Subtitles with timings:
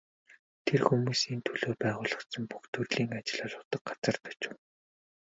[0.67, 4.53] Тэр хүмүүсийн төлөө байгуулагдсан бүх төрлийн ажил олгодог газарт очив.